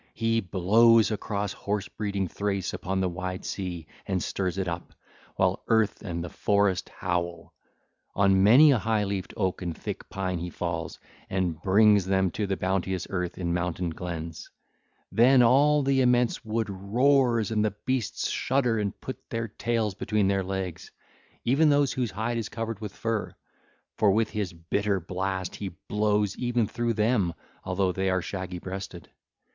He 0.15 0.39
blows 0.39 1.11
across 1.11 1.53
horse 1.53 1.87
breeding 1.87 2.27
Thrace 2.27 2.73
upon 2.73 2.99
the 3.01 3.07
wide 3.07 3.45
sea 3.45 3.85
and 4.07 4.23
stirs 4.23 4.57
it 4.57 4.67
up, 4.67 4.93
while 5.35 5.61
earth 5.67 6.01
and 6.01 6.23
the 6.23 6.29
forest 6.29 6.89
howl. 6.89 7.53
On 8.15 8.41
many 8.41 8.71
a 8.71 8.79
high 8.79 9.03
leafed 9.03 9.31
oak 9.37 9.61
and 9.61 9.77
thick 9.77 10.09
pine 10.09 10.39
he 10.39 10.49
falls 10.49 10.97
and 11.29 11.61
brings 11.61 12.07
them 12.07 12.31
to 12.31 12.47
the 12.47 12.57
bounteous 12.57 13.05
earth 13.11 13.37
in 13.37 13.53
mountain 13.53 13.91
glens: 13.91 14.49
then 15.11 15.43
all 15.43 15.83
the 15.83 16.01
immense 16.01 16.43
wood 16.43 16.67
roars 16.71 17.51
and 17.51 17.63
the 17.63 17.75
beasts 17.85 18.27
shudder 18.27 18.79
and 18.79 18.99
put 19.01 19.29
their 19.29 19.49
tails 19.49 19.93
between 19.93 20.27
their 20.27 20.41
legs, 20.41 20.89
even 21.45 21.69
those 21.69 21.93
whose 21.93 22.09
hide 22.09 22.39
is 22.39 22.49
covered 22.49 22.81
with 22.81 22.91
fur; 22.91 23.35
for 23.97 24.09
with 24.09 24.31
his 24.31 24.51
bitter 24.51 24.99
blast 24.99 25.57
he 25.57 25.69
blows 25.69 26.35
even 26.37 26.65
through 26.65 26.95
them 26.95 27.35
although 27.63 27.91
they 27.91 28.09
are 28.09 28.23
shaggy 28.23 28.57
breasted. 28.57 29.07